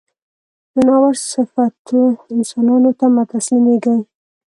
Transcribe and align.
ځناور 0.73 1.15
صفتو 1.31 1.99
انسانانو 2.35 2.91
ته 2.99 3.05
مه 3.15 3.23
تسلیمېږی. 3.33 3.97